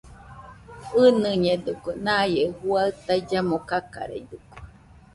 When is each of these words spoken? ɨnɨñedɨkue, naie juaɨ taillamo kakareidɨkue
ɨnɨñedɨkue, 1.03 1.91
naie 2.05 2.43
juaɨ 2.61 2.87
taillamo 3.05 3.57
kakareidɨkue 3.69 4.57